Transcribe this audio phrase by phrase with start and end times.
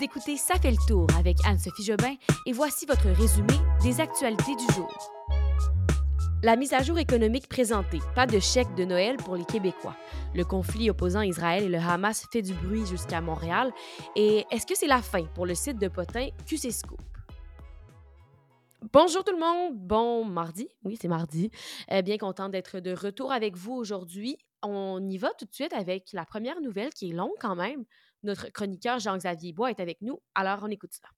[0.00, 2.14] Vous écoutez Ça fait le tour avec Anne-Sophie Jobin
[2.46, 3.52] et voici votre résumé
[3.82, 4.88] des actualités du jour.
[6.42, 7.98] La mise à jour économique présentée.
[8.14, 9.94] Pas de chèque de Noël pour les Québécois.
[10.34, 13.74] Le conflit opposant Israël et le Hamas fait du bruit jusqu'à Montréal.
[14.16, 16.70] Et est-ce que c'est la fin pour le site de Potin QC?
[18.94, 21.50] Bonjour tout le monde, bon mardi, oui c'est mardi.
[21.92, 24.38] Euh, bien content d'être de retour avec vous aujourd'hui.
[24.62, 27.84] On y va tout de suite avec la première nouvelle qui est longue quand même.
[28.22, 31.08] Notre chroniqueur Jean-Xavier Bois est avec nous, alors on écoute ça.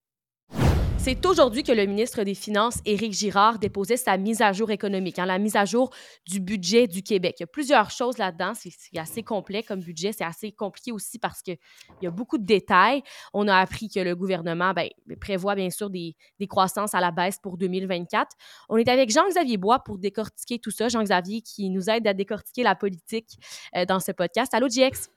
[1.05, 5.19] C'est aujourd'hui que le ministre des Finances, Éric Girard, déposait sa mise à jour économique,
[5.19, 5.91] hein, la mise à jour
[6.29, 7.35] du budget du Québec.
[7.41, 8.53] Il y a plusieurs choses là-dedans.
[8.55, 10.13] C'est assez complet comme budget.
[10.13, 11.59] C'est assez compliqué aussi parce qu'il
[12.03, 13.03] y a beaucoup de détails.
[13.35, 14.89] On a appris que le gouvernement ben,
[15.21, 16.15] prévoit bien sûr des,
[16.49, 18.37] croissances à la baisse pour 2024.
[18.69, 20.89] On est avec Jean-Xavier Bois pour décortiquer tout ça.
[20.89, 23.41] Jean-Xavier qui nous aide à décortiquer la politique
[23.75, 24.55] euh, dans ce podcast.
[24.55, 25.11] Allô, GX?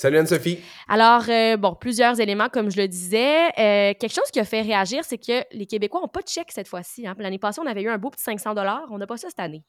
[0.00, 0.60] Salut Anne-Sophie.
[0.88, 3.48] Alors, euh, bon, plusieurs éléments, comme je le disais.
[3.48, 6.52] Euh, quelque chose qui a fait réagir, c'est que les Québécois n'ont pas de chèque
[6.52, 7.06] cette fois-ci.
[7.06, 7.14] Hein.
[7.18, 8.54] L'année passée, on avait eu un beau petit 500
[8.90, 9.62] On n'a pas ça cette année.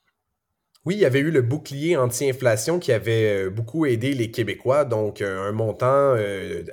[0.86, 4.84] Oui, il y avait eu le bouclier anti-inflation qui avait euh, beaucoup aidé les Québécois,
[4.84, 6.16] donc un montant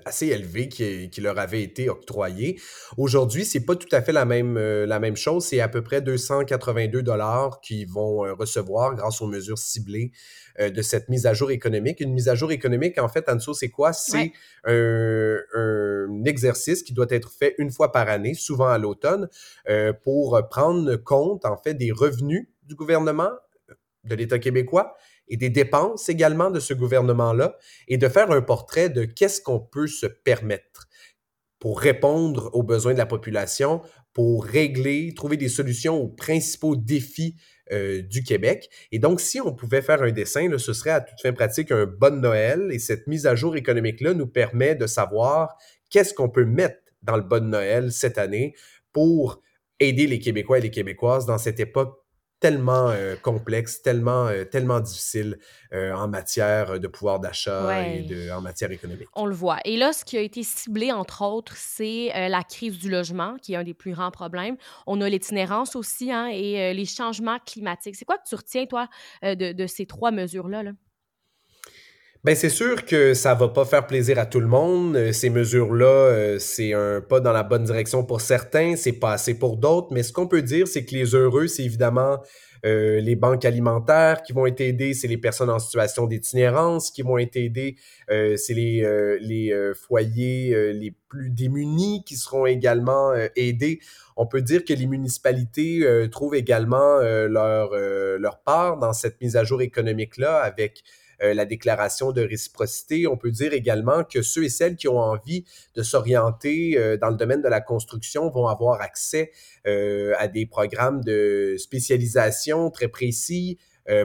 [0.07, 2.59] assez élevé qui, qui, leur avait été octroyé.
[2.97, 5.45] Aujourd'hui, c'est pas tout à fait la même, la même chose.
[5.45, 10.13] C'est à peu près 282 dollars qu'ils vont recevoir grâce aux mesures ciblées
[10.61, 12.01] euh, de cette mise à jour économique.
[12.01, 13.93] Une mise à jour économique, en fait, Anso, c'est quoi?
[13.93, 14.33] C'est
[14.65, 19.29] un, exercice qui doit être fait une fois par année, souvent à l'automne,
[19.69, 23.31] euh, pour prendre compte, en fait, des revenus du gouvernement,
[24.09, 24.95] de l'État québécois,
[25.29, 27.57] et des dépenses également de ce gouvernement-là,
[27.87, 30.89] et de faire un portrait de qu'est-ce qu'on peut se permettre
[31.59, 37.37] pour répondre aux besoins de la population, pour régler, trouver des solutions aux principaux défis
[37.71, 38.71] euh, du Québec.
[38.93, 41.87] Et donc, si on pouvait faire un dessin, ce serait à toute fin pratique un
[41.87, 42.71] bon Noël.
[42.73, 45.55] Et cette mise à jour économique-là nous permet de savoir
[45.91, 48.55] qu'est-ce qu'on peut mettre dans le bon Noël cette année
[48.93, 49.43] pour
[49.81, 51.98] aider les Québécois et les Québécoises dans cette époque
[52.41, 55.39] tellement euh, complexe, tellement, euh, tellement difficile
[55.73, 59.09] euh, en matière de pouvoir d'achat et de, en matière économique.
[59.15, 59.59] On le voit.
[59.65, 63.55] Et là, ce qui a été ciblé, entre autres, c'est la crise du logement, qui
[63.55, 64.57] est un des plus grands problèmes.
[64.87, 67.97] On a l'itinérance aussi hein, et les changements climatiques.
[67.97, 68.89] C'est quoi que tu retiens, toi,
[69.23, 70.63] de, de, ces trois mesures-là?
[70.63, 70.73] Là?
[72.25, 75.13] Ben c'est sûr que ça va pas faire plaisir à tout le monde.
[75.13, 79.57] Ces mesures-là, c'est un pas dans la bonne direction pour certains, c'est pas assez pour
[79.57, 79.89] d'autres.
[79.93, 82.19] Mais ce qu'on peut dire, c'est que les heureux, c'est évidemment
[82.67, 87.03] euh, les banques alimentaires qui vont être aidées, c'est les personnes en situation d'itinérance qui
[87.03, 87.77] vont être aidées,
[88.11, 93.81] euh, c'est les, euh, les foyers les plus démunis qui seront également aidés.
[94.17, 97.71] On peut dire que les municipalités trouvent également leur,
[98.19, 100.83] leur part dans cette mise à jour économique-là avec
[101.23, 103.07] euh, la déclaration de réciprocité.
[103.07, 107.11] On peut dire également que ceux et celles qui ont envie de s'orienter euh, dans
[107.11, 109.33] le domaine de la construction vont avoir accès
[109.67, 113.59] euh, à des programmes de spécialisation très précis,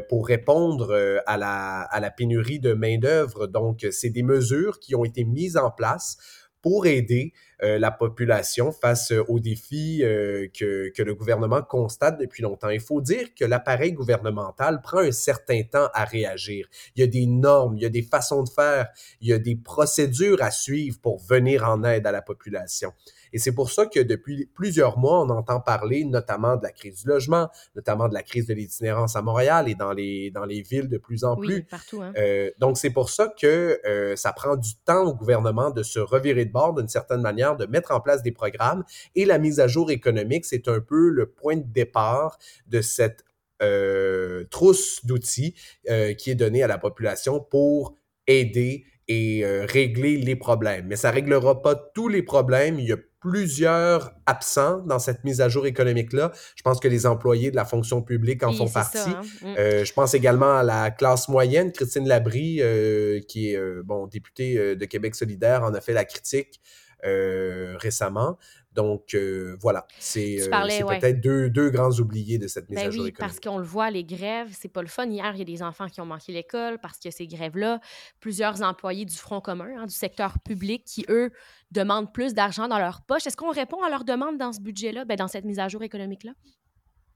[0.07, 3.47] pour répondre à la, à la pénurie de main-d'œuvre.
[3.47, 6.15] Donc, c'est des mesures qui ont été mises en place
[6.61, 7.33] pour aider
[7.79, 12.69] la population face euh, aux défis euh, que, que, le gouvernement constate depuis longtemps.
[12.69, 16.67] Il faut dire que l'appareil gouvernemental prend un certain temps à réagir.
[16.95, 18.87] Il y a des normes, il y a des façons de faire,
[19.21, 22.91] il y a des procédures à suivre pour venir en aide à la population.
[23.33, 27.03] Et c'est pour ça que depuis plusieurs mois, on entend parler notamment de la crise
[27.03, 30.61] du logement, notamment de la crise de l'itinérance à Montréal et dans les, dans les
[30.61, 31.55] villes de plus en plus.
[31.55, 32.01] Oui, partout.
[32.01, 32.13] Hein?
[32.17, 35.99] Euh, donc, c'est pour ça que euh, ça prend du temps au gouvernement de se
[35.99, 38.83] revirer de bord d'une certaine manière, de mettre en place des programmes.
[39.15, 43.25] Et la mise à jour économique, c'est un peu le point de départ de cette
[43.61, 45.55] euh, trousse d'outils
[45.89, 47.95] euh, qui est donnée à la population pour
[48.27, 50.87] aider et euh, régler les problèmes.
[50.87, 52.79] Mais ça ne réglera pas tous les problèmes.
[52.79, 56.33] Il y a plusieurs absents dans cette mise à jour économique-là.
[56.57, 58.97] Je pense que les employés de la fonction publique en font partie.
[58.97, 59.21] Hein.
[59.41, 59.55] Mm.
[59.57, 61.71] Euh, je pense également à la classe moyenne.
[61.71, 66.03] Christine Labrie, euh, qui est euh, bon députée de Québec solidaire, en a fait la
[66.03, 66.59] critique
[67.03, 68.37] récemment.
[68.73, 72.91] Donc, euh, voilà, c'est euh, peut-être deux, deux, grands oubliés de cette mise ben à
[72.91, 75.05] jour oui, Parce qu'on le voit, les grèves, c'est pas le fun.
[75.05, 77.79] Hier, il y a des enfants qui ont manqué l'école parce que ces grèves-là,
[78.19, 81.31] plusieurs employés du Front commun, hein, du secteur public, qui, eux,
[81.71, 83.27] demandent plus d'argent dans leur poche.
[83.27, 85.83] Est-ce qu'on répond à leurs demandes dans ce budget-là, ben, dans cette mise à jour
[85.83, 86.31] économique-là?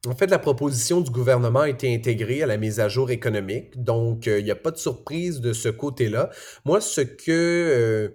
[0.06, 3.84] En fait, la proposition du gouvernement a été intégrée à la mise à jour économique,
[3.84, 6.30] donc euh, il n'y a pas de surprise de ce côté-là.
[6.66, 8.14] Moi, ce que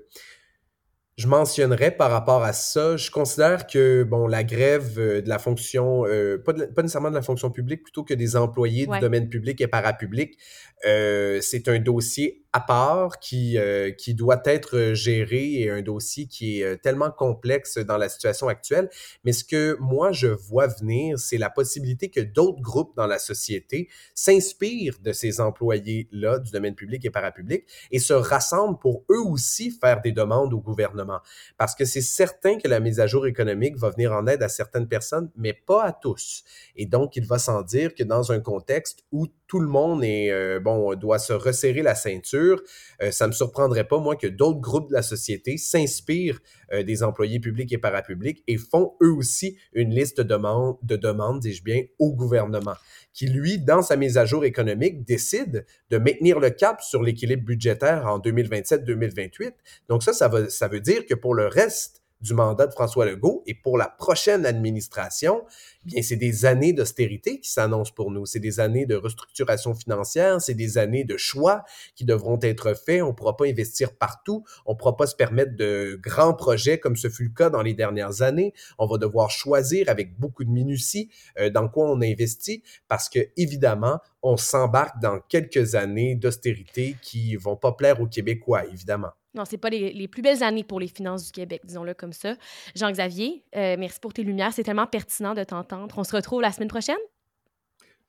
[1.22, 5.38] je mentionnerais par rapport à ça, je considère que bon la grève euh, de la
[5.38, 9.28] fonction, euh, pas, pas, nécessairement de la fonction publique, plutôt que des employés du domaine
[9.28, 10.36] public et parapublic,
[10.84, 16.26] euh, c'est un dossier à part qui, euh, qui doit être géré et un dossier
[16.26, 18.90] qui est euh, tellement complexe dans la situation actuelle.
[19.24, 23.18] Mais ce que moi, je vois venir, c'est la possibilité que d'autres groupes dans la
[23.18, 29.20] société s'inspirent de ces employés-là du domaine public et parapublic et se rassemblent pour eux
[29.20, 31.20] aussi faire des demandes au gouvernement.
[31.56, 34.48] Parce que c'est certain que la mise à jour économique va venir en aide à
[34.48, 36.44] certaines personnes, mais pas à tous.
[36.76, 40.30] Et donc, il va sans dire que dans un contexte où tout le monde est,
[40.30, 42.41] euh, bon, doit se resserrer la ceinture.
[42.42, 46.40] Euh, ça me surprendrait pas, moi, que d'autres groupes de la société s'inspirent
[46.72, 50.96] euh, des employés publics et parapublics et font eux aussi une liste de demandes, de
[50.96, 52.74] demandes, dis-je bien, au gouvernement,
[53.12, 57.44] qui, lui, dans sa mise à jour économique, décide de maintenir le cap sur l'équilibre
[57.44, 59.52] budgétaire en 2027-2028.
[59.88, 63.04] Donc ça, ça, va, ça veut dire que pour le reste du mandat de François
[63.04, 63.42] Legault.
[63.46, 65.44] Et pour la prochaine administration,
[65.84, 68.26] bien, c'est des années d'austérité qui s'annoncent pour nous.
[68.26, 71.64] C'est des années de restructuration financière, c'est des années de choix
[71.94, 73.02] qui devront être faits.
[73.02, 74.44] On ne pourra pas investir partout.
[74.66, 77.62] On ne pourra pas se permettre de grands projets comme ce fut le cas dans
[77.62, 78.54] les dernières années.
[78.78, 83.20] On va devoir choisir avec beaucoup de minutie euh, dans quoi on investit parce que,
[83.36, 89.12] évidemment, on s'embarque dans quelques années d'austérité qui vont pas plaire aux Québécois, évidemment.
[89.34, 92.12] Non, c'est pas les, les, plus belles années pour les finances du Québec, disons-le comme
[92.12, 92.34] ça.
[92.76, 94.52] Jean-Xavier, euh, merci pour tes lumières.
[94.52, 95.94] C'est tellement pertinent de t'entendre.
[95.96, 96.98] On se retrouve la semaine prochaine?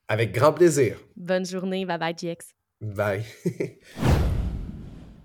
[0.08, 1.00] Avec grand plaisir.
[1.16, 1.86] Bonne journée.
[1.86, 2.54] Bye bye, GX.
[2.82, 3.24] Bye.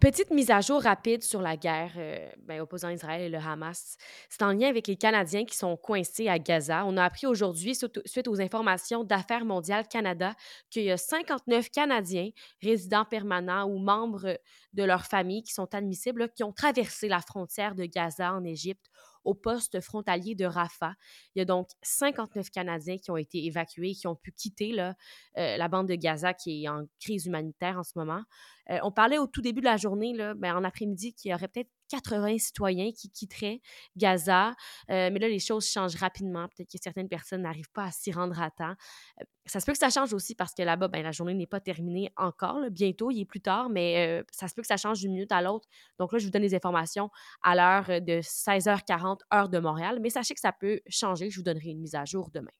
[0.00, 3.96] Petite mise à jour rapide sur la guerre euh, ben, opposant Israël et le Hamas.
[4.28, 6.84] C'est en lien avec les Canadiens qui sont coincés à Gaza.
[6.86, 10.34] On a appris aujourd'hui, suite aux informations d'Affaires mondiales Canada,
[10.70, 12.30] qu'il y a 59 Canadiens,
[12.62, 14.38] résidents permanents ou membres
[14.72, 18.86] de leur famille qui sont admissibles, qui ont traversé la frontière de Gaza en Égypte
[19.28, 20.94] au poste frontalier de Rafah.
[21.34, 24.92] Il y a donc 59 Canadiens qui ont été évacués, qui ont pu quitter euh,
[25.34, 28.22] la bande de Gaza qui est en crise humanitaire en ce moment.
[28.70, 31.34] Euh, on parlait au tout début de la journée, là, ben, en après-midi, qu'il y
[31.34, 33.60] aurait peut-être 80 citoyens qui quitteraient
[33.96, 34.50] Gaza.
[34.90, 36.48] Euh, mais là, les choses changent rapidement.
[36.48, 38.74] Peut-être que certaines personnes n'arrivent pas à s'y rendre à temps.
[39.20, 41.46] Euh, ça se peut que ça change aussi parce que là-bas, ben, la journée n'est
[41.46, 42.58] pas terminée encore.
[42.70, 45.40] Bientôt, il est plus tard, mais ça se peut que ça change d'une minute à
[45.40, 45.66] l'autre.
[45.98, 47.08] Donc là, je vous donne des informations
[47.42, 50.00] à l'heure de 16h40, heure de Montréal.
[50.02, 51.30] Mais sachez que ça peut changer.
[51.30, 52.50] Je vous donnerai une mise à jour demain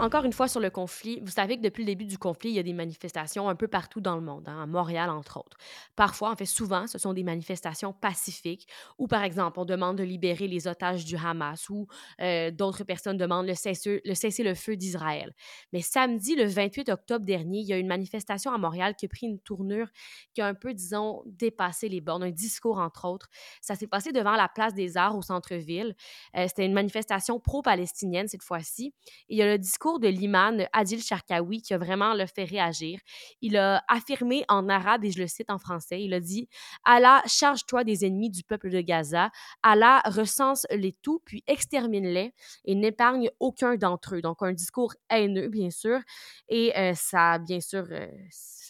[0.00, 2.56] encore une fois sur le conflit, vous savez que depuis le début du conflit, il
[2.56, 5.56] y a des manifestations un peu partout dans le monde, hein, à Montréal entre autres.
[5.94, 8.66] Parfois, en fait souvent, ce sont des manifestations pacifiques
[8.98, 11.86] où, par exemple, on demande de libérer les otages du Hamas ou
[12.20, 15.34] euh, d'autres personnes demandent le cessez-le-feu d'Israël.
[15.72, 19.08] Mais samedi, le 28 octobre dernier, il y a une manifestation à Montréal qui a
[19.08, 19.88] pris une tournure
[20.34, 23.28] qui a un peu, disons, dépassé les bornes, un discours entre autres.
[23.60, 25.94] Ça s'est passé devant la place des Arts au centre-ville.
[26.36, 28.94] Euh, c'était une manifestation pro-palestinienne cette fois-ci.
[29.28, 33.00] Il y a le discours de l'imam Adil Sharkawi qui a vraiment le fait réagir.
[33.40, 36.48] Il a affirmé en arabe, et je le cite en français, il a dit
[36.84, 39.30] «Allah, charge-toi des ennemis du peuple de Gaza.
[39.62, 42.32] Allah recense les tout, puis extermine-les
[42.64, 46.00] et n'épargne aucun d'entre eux.» Donc, un discours haineux, bien sûr.
[46.48, 47.86] Et euh, ça, bien sûr...
[47.90, 48.06] Euh,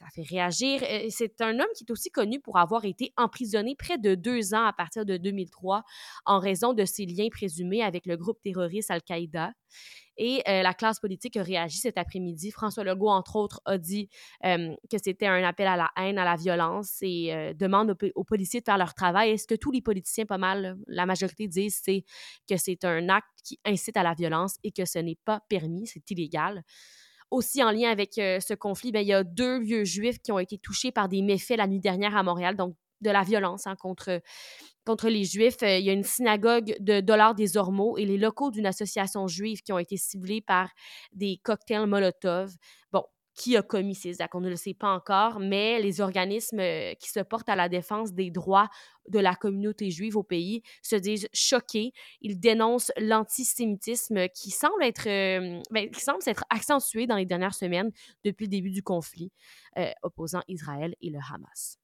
[0.01, 0.83] ça fait réagir.
[1.11, 4.65] C'est un homme qui est aussi connu pour avoir été emprisonné près de deux ans
[4.65, 5.83] à partir de 2003
[6.25, 9.53] en raison de ses liens présumés avec le groupe terroriste Al-Qaïda.
[10.17, 12.51] Et euh, la classe politique a réagi cet après-midi.
[12.51, 14.09] François Legault, entre autres, a dit
[14.45, 18.25] euh, que c'était un appel à la haine, à la violence et euh, demande aux,
[18.25, 19.31] policiers de faire leur travail.
[19.31, 22.05] Est-ce que tous les politiciens, pas mal, la majorité disent c'est
[22.49, 25.87] que c'est un acte qui incite à la violence et que ce n'est pas permis,
[25.87, 26.65] c'est illégal?
[27.31, 30.39] Aussi en lien avec ce conflit, ben, il y a deux vieux juifs qui ont
[30.39, 33.77] été touchés par des méfaits la nuit dernière à Montréal, donc de la violence hein,
[33.77, 34.21] contre,
[34.85, 35.63] contre les Juifs.
[35.63, 39.27] Euh, il y a une synagogue de Dollars des Ormeaux et les locaux d'une association
[39.27, 40.71] juive qui ont été ciblés par
[41.13, 42.53] des cocktails Molotov.
[42.93, 43.05] Bon,
[43.41, 44.35] qui a commis ces actes.
[44.35, 47.71] On ne le sait pas encore, mais les organismes euh, qui se portent à la
[47.71, 48.69] défense des droits
[49.09, 51.95] de la communauté juive au pays se disent choqués.
[52.21, 57.55] Ils dénoncent l'antisémitisme qui semble être, euh, ben, qui semble s'être accentué dans les dernières
[57.55, 57.91] semaines
[58.25, 59.33] depuis le début du conflit
[60.03, 61.79] opposant Israël et le Hamas.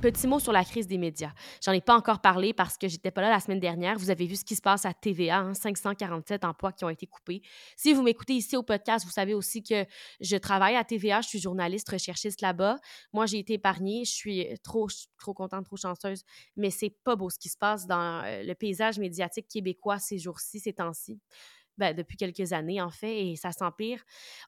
[0.00, 1.32] Petit mot sur la crise des médias.
[1.60, 3.98] J'en ai pas encore parlé parce que j'étais pas là la semaine dernière.
[3.98, 7.08] Vous avez vu ce qui se passe à TVA, 547 hein, emplois qui ont été
[7.08, 7.42] coupés.
[7.76, 9.84] Si vous m'écoutez ici au podcast, vous savez aussi que
[10.20, 12.76] je travaille à TVA, je suis journaliste recherchiste là-bas.
[13.12, 14.86] Moi, j'ai été épargnée, je suis trop
[15.18, 16.22] trop contente, trop chanceuse,
[16.56, 20.18] mais c'est pas beau ce qui se passe dans euh, le paysage médiatique québécois ces
[20.18, 21.18] jours-ci, ces temps-ci.
[21.78, 24.02] Ben, depuis quelques années, en fait, et ça s'empire.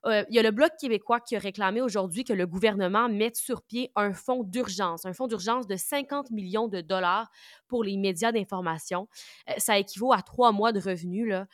[0.05, 3.37] Euh, il y a le Bloc québécois qui a réclamé aujourd'hui que le gouvernement mette
[3.37, 7.31] sur pied un fonds d'urgence, un fonds d'urgence de 50 millions de dollars
[7.69, 9.07] pour les médias d'information.
[9.49, 11.27] Euh, ça équivaut à trois mois de revenus.
[11.27, 11.47] Là.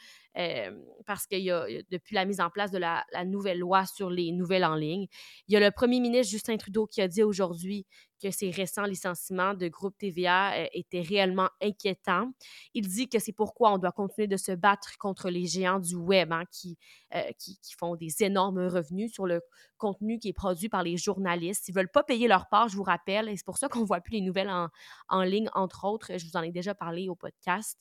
[1.05, 4.09] parce qu'il y a, depuis la mise en place de la, la, nouvelle loi sur
[4.11, 5.07] les nouvelles en ligne,
[5.47, 7.87] il y a le premier ministre Justin Trudeau qui a dit aujourd'hui
[8.21, 12.31] que ces récents licenciements de groupe TVA euh, étaient réellement inquiétants.
[12.73, 15.95] Il dit que c'est pourquoi on doit continuer de se battre contre les géants du
[15.95, 16.77] web hein, qui,
[17.15, 19.41] euh, qui, qui, font des énormes revenus sur le
[19.77, 21.67] contenu qui est produit par les journalistes.
[21.67, 23.81] Ils ne veulent pas payer leur part, je vous rappelle, et c'est pour ça qu'on
[23.81, 24.69] ne voit plus les nouvelles en,
[25.09, 26.17] en, ligne, entre autres.
[26.17, 27.79] Je vous en ai déjà parlé au podcast.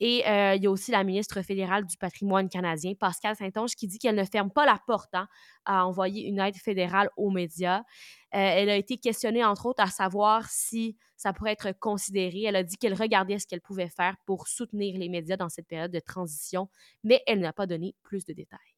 [0.00, 3.86] Et euh, il y a aussi la ministre fédérale du patrimoine canadien, Pascal Saint-Onge, qui
[3.86, 5.28] dit qu'elle ne ferme pas la porte hein,
[5.64, 7.82] à envoyer une aide fédérale aux médias.
[8.34, 12.44] Euh, elle a été questionnée, entre autres, à savoir si ça pourrait être considéré.
[12.44, 15.66] Elle a dit qu'elle regardait ce qu'elle pouvait faire pour soutenir les médias dans cette
[15.66, 16.68] période de transition,
[17.04, 18.77] mais elle n'a pas donné plus de détails.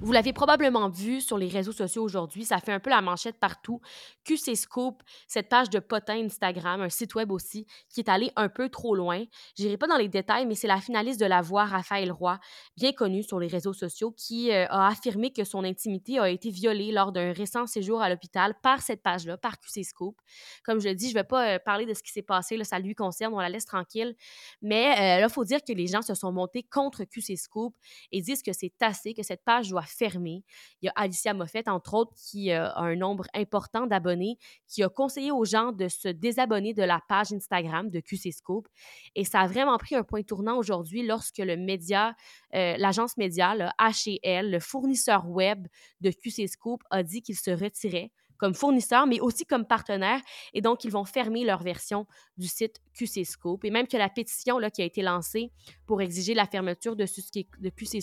[0.00, 3.36] Vous l'avez probablement vu sur les réseaux sociaux aujourd'hui, ça fait un peu la manchette
[3.40, 3.80] partout.
[4.24, 8.48] QC Scoop, cette page de potin Instagram, un site web aussi, qui est allé un
[8.48, 9.24] peu trop loin.
[9.56, 12.38] J'irai pas dans les détails, mais c'est la finaliste de la voix, Raphaël Roy,
[12.76, 16.50] bien connue sur les réseaux sociaux, qui euh, a affirmé que son intimité a été
[16.50, 20.16] violée lors d'un récent séjour à l'hôpital par cette page-là, par QC Scoop.
[20.64, 22.78] Comme je le dis, je vais pas euh, parler de ce qui s'est passé, ça
[22.78, 24.14] lui concerne, on la laisse tranquille.
[24.62, 27.74] Mais euh, là, il faut dire que les gens se sont montés contre QC Scoop
[28.12, 30.44] et disent que c'est assez, que cette page doit fermé.
[30.82, 34.82] Il y a Alicia Moffett, entre autres, qui euh, a un nombre important d'abonnés, qui
[34.82, 38.68] a conseillé aux gens de se désabonner de la page Instagram de QC Scoop.
[39.14, 44.50] Et ça a vraiment pris un point tournant aujourd'hui lorsque euh, l'agence média, le HL,
[44.50, 45.66] le fournisseur web
[46.00, 50.20] de QC Scoop, a dit qu'il se retirait comme fournisseur, mais aussi comme partenaire.
[50.54, 53.24] Et donc, ils vont fermer leur version du site QC.
[53.64, 55.50] Et même que la pétition là, qui a été lancée
[55.86, 57.98] pour exiger la fermeture de, de QC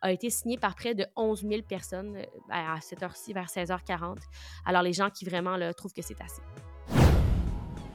[0.00, 4.18] a été signée par près de 11 000 personnes euh, à cette heure-ci, vers 16h40.
[4.64, 6.42] Alors, les gens qui vraiment trouvent que c'est assez.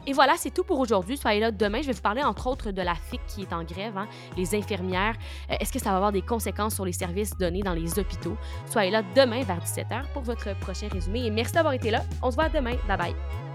[0.08, 1.18] Et voilà, c'est tout pour aujourd'hui.
[1.18, 1.82] Soyez là demain.
[1.82, 4.56] Je vais vous parler entre autres de la FIC qui est en grève, hein, les
[4.56, 5.16] infirmières.
[5.50, 8.38] Euh, est-ce que ça va avoir des conséquences sur les services donnés dans les hôpitaux?
[8.66, 11.26] Soyez là demain vers 17h pour votre prochain résumé.
[11.26, 12.04] Et merci d'avoir été là.
[12.22, 12.76] On se voit demain.
[12.88, 13.51] Bye bye.